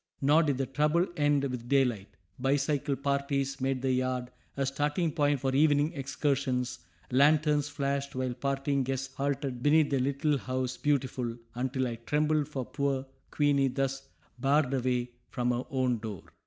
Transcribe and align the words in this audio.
Nor 0.19 0.41
did 0.41 0.57
the 0.57 0.65
trouble 0.65 1.05
end 1.15 1.43
with 1.43 1.69
daylight; 1.69 2.09
bicycle 2.39 2.95
parties 2.95 3.61
made 3.61 3.83
the 3.83 3.91
yard 3.91 4.31
a 4.57 4.65
starting 4.65 5.11
point 5.11 5.39
for 5.39 5.53
evening 5.53 5.93
excursions, 5.93 6.79
lanterns 7.11 7.69
flashed 7.69 8.15
while 8.15 8.33
parting 8.33 8.81
guests 8.81 9.13
halted 9.13 9.61
beneath 9.61 9.91
the 9.91 9.99
little 9.99 10.39
house 10.39 10.75
beautiful, 10.75 11.37
until 11.53 11.85
I 11.85 11.97
trembled 11.97 12.47
for 12.47 12.65
poor 12.65 13.05
"Queenie" 13.29 13.67
thus 13.67 14.09
barred 14.39 14.73
away 14.73 15.11
from 15.29 15.51
her 15.51 15.65
own 15.69 15.99
door. 15.99 16.23